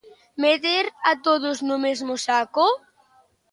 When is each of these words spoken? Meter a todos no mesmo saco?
Meter 0.43 0.85
a 1.11 1.13
todos 1.25 1.57
no 1.67 1.77
mesmo 1.85 2.13
saco? 2.27 2.65